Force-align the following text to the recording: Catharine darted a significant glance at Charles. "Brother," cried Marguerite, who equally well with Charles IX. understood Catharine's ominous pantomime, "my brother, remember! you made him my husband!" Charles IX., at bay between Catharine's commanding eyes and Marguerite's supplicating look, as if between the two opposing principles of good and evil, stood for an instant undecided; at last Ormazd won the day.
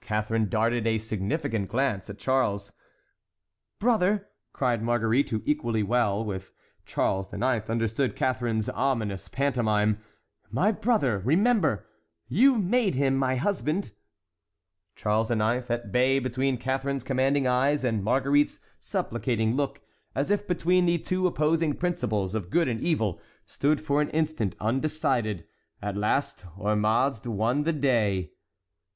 Catharine 0.00 0.48
darted 0.48 0.86
a 0.86 0.98
significant 0.98 1.66
glance 1.68 2.08
at 2.08 2.16
Charles. 2.16 2.74
"Brother," 3.80 4.28
cried 4.52 4.80
Marguerite, 4.80 5.30
who 5.30 5.42
equally 5.44 5.82
well 5.82 6.24
with 6.24 6.52
Charles 6.86 7.32
IX. 7.32 7.68
understood 7.68 8.14
Catharine's 8.14 8.68
ominous 8.68 9.26
pantomime, 9.26 9.98
"my 10.48 10.70
brother, 10.70 11.18
remember! 11.18 11.88
you 12.28 12.54
made 12.54 12.94
him 12.94 13.16
my 13.16 13.34
husband!" 13.34 13.90
Charles 14.94 15.28
IX., 15.32 15.68
at 15.68 15.90
bay 15.90 16.20
between 16.20 16.56
Catharine's 16.56 17.02
commanding 17.02 17.48
eyes 17.48 17.82
and 17.82 18.04
Marguerite's 18.04 18.60
supplicating 18.78 19.56
look, 19.56 19.80
as 20.14 20.30
if 20.30 20.46
between 20.46 20.86
the 20.86 20.98
two 20.98 21.26
opposing 21.26 21.72
principles 21.74 22.36
of 22.36 22.48
good 22.50 22.68
and 22.68 22.80
evil, 22.80 23.20
stood 23.44 23.80
for 23.80 24.00
an 24.00 24.10
instant 24.10 24.54
undecided; 24.60 25.44
at 25.82 25.96
last 25.96 26.44
Ormazd 26.56 27.26
won 27.26 27.64
the 27.64 27.72
day. 27.72 28.30